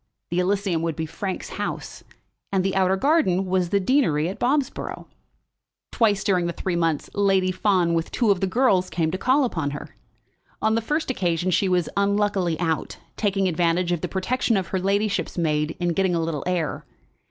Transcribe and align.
The 0.31 0.39
Elysium 0.39 0.81
would 0.81 0.95
be 0.95 1.05
Frank's 1.05 1.49
house; 1.49 2.03
and 2.51 2.63
the 2.65 2.75
outer 2.75 2.95
garden 2.95 3.45
was 3.45 3.69
the 3.69 3.79
deanery 3.79 4.27
at 4.29 4.39
Bobsborough. 4.39 5.05
Twice 5.91 6.23
during 6.23 6.47
the 6.47 6.53
three 6.53 6.75
months 6.75 7.07
Lady 7.13 7.51
Fawn, 7.51 7.93
with 7.93 8.09
two 8.11 8.31
of 8.31 8.39
the 8.39 8.47
girls, 8.47 8.89
came 8.89 9.11
to 9.11 9.17
call 9.19 9.43
upon 9.43 9.69
her. 9.69 9.95
On 10.59 10.73
the 10.73 10.81
first 10.81 11.11
occasion 11.11 11.51
she 11.51 11.69
was 11.69 11.87
unluckily 11.95 12.59
out, 12.59 12.97
taking 13.15 13.47
advantage 13.47 13.91
of 13.91 14.01
the 14.01 14.07
protection 14.07 14.57
of 14.57 14.69
her 14.69 14.79
ladyship's 14.79 15.37
maid 15.37 15.77
in 15.79 15.89
getting 15.89 16.15
a 16.15 16.19
little 16.19 16.43
air. 16.47 16.83